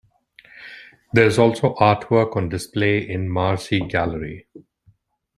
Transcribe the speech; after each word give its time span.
There 1.13 1.27
is 1.27 1.37
also 1.37 1.75
artwork 1.75 2.35
on 2.35 2.49
display 2.49 3.07
in 3.07 3.25
its 3.25 3.29
Marsi 3.31 3.81
Gallery. 3.87 4.47